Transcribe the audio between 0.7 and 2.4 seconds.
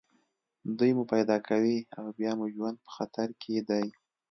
دوی مو پیدا کوي او بیا